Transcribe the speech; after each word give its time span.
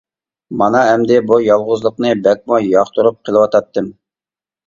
مانا 0.59 0.79
ئەمدى 0.93 1.17
بۇ 1.31 1.37
يالغۇزلۇقنى 1.47 2.13
بەكمۇ 2.27 2.59
ياقتۇرۇپ 2.69 3.19
قېلىۋاتاتتىم. 3.29 3.93